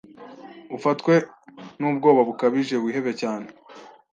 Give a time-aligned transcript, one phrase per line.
[0.77, 1.13] ufatwe
[1.79, 3.47] n’ubwoba bukabije wihebe cyane